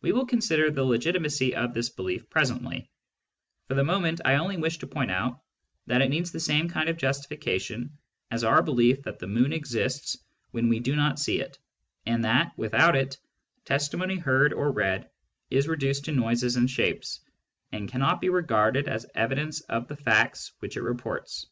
[0.00, 2.88] We will consider the legitimacy of this belief presently;
[3.68, 5.42] for the moment, I only wish to point out
[5.86, 7.98] that it needs the same kind of justification
[8.30, 10.16] as our belief that the moon exists
[10.52, 11.58] when we do not see it,
[12.06, 13.18] and that, without it,
[13.66, 15.10] testimony heard or read
[15.50, 17.20] is reduced to noises and shapes,
[17.70, 21.48] and cannot be regarded as evidence of the facts which it reports.